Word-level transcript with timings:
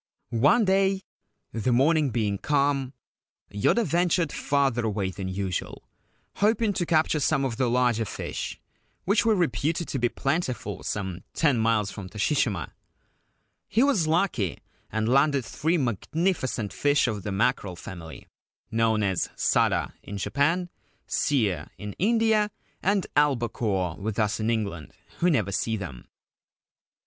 One 0.33 0.65
day, 0.65 1.03
the 1.53 1.71
morning 1.71 2.09
being 2.09 2.39
calm, 2.39 2.93
Yoda 3.53 3.85
ventured 3.85 4.31
farther 4.31 4.83
away 4.83 5.11
than 5.11 5.27
usual, 5.27 5.83
hoping 6.37 6.73
to 6.73 6.87
capture 6.87 7.19
some 7.19 7.45
of 7.45 7.57
the 7.57 7.69
larger 7.69 8.05
fish 8.05 8.59
which 9.05 9.27
were 9.27 9.35
reputed 9.35 9.87
to 9.89 9.99
be 9.99 10.09
plentiful 10.09 10.81
some 10.81 11.23
ten 11.35 11.59
miles 11.59 11.91
from 11.91 12.09
Toshishima. 12.09 12.71
He 13.67 13.83
was 13.83 14.07
lucky, 14.07 14.57
and 14.91 15.07
landed 15.07 15.45
three 15.45 15.77
magnificent 15.77 16.73
fish 16.73 17.07
of 17.07 17.21
the 17.21 17.31
mackerel 17.31 17.75
family, 17.75 18.25
known 18.71 19.03
as' 19.03 19.29
sara' 19.35 19.93
Ancient 20.03 20.03
Tales 20.03 20.03
and 20.03 20.03
Folklore 20.03 20.15
of 20.15 20.19
Japan 20.19 20.57
in 20.57 20.67
Japan, 20.67 20.69
'seer' 21.05 21.69
in 21.77 21.93
India, 21.99 22.49
and' 22.81 23.05
albacore' 23.15 23.97
with 24.01 24.17
us 24.17 24.39
in 24.39 24.49
England, 24.49 24.93
who 25.19 25.29
never 25.29 25.51
see 25.51 25.77
them. 25.77 26.07